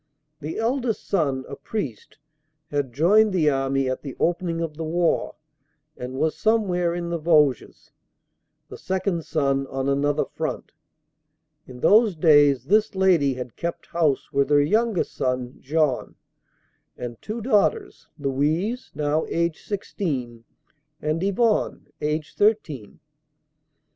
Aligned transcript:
The 0.39 0.57
eldest 0.57 1.07
son, 1.07 1.45
a 1.47 1.55
priest, 1.55 2.17
had 2.71 2.91
joined 2.91 3.33
the 3.33 3.51
army 3.51 3.87
at 3.87 4.01
the 4.01 4.15
opening 4.19 4.59
of 4.59 4.75
the 4.75 4.83
war 4.83 5.35
and 5.95 6.15
was 6.15 6.35
some 6.35 6.67
where 6.67 6.95
in 6.95 7.11
the 7.11 7.19
Vosges; 7.19 7.91
the 8.67 8.79
second 8.79 9.25
son 9.25 9.67
on 9.67 9.87
another 9.87 10.25
front. 10.25 10.71
In 11.67 11.81
those 11.81 12.15
days 12.15 12.63
this 12.65 12.95
lady 12.95 13.35
had 13.35 13.55
kept 13.55 13.85
house 13.85 14.33
with 14.33 14.49
her 14.49 14.59
youngest 14.59 15.13
son, 15.13 15.57
Jean, 15.59 16.15
and 16.97 17.21
two 17.21 17.39
daughters, 17.39 18.07
Louise, 18.17 18.89
now 18.95 19.27
aged 19.29 19.63
sixteen, 19.67 20.45
and 20.99 21.21
Yvonne, 21.21 21.89
aged 22.01 22.39
thirteen. 22.39 22.99